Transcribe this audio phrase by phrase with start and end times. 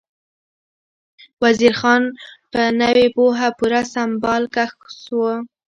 [1.43, 2.03] وزیر خان
[2.51, 5.19] په نوې پوهه پوره سمبال کس و.